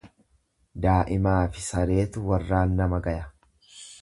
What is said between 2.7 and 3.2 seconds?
nama